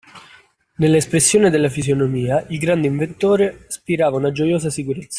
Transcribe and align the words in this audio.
Nella 0.77 0.95
espressione 0.97 1.51
della 1.51 1.69
fisonomia 1.69 2.43
il 2.49 2.57
grande 2.57 2.87
inventore 2.87 3.65
spirava 3.67 4.17
una 4.17 4.31
gioiosa 4.31 4.71
sicurezza. 4.71 5.09